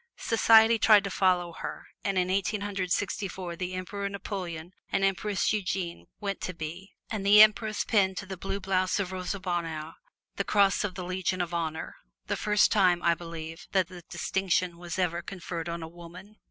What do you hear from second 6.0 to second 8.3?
went to By, and the Empress pinned to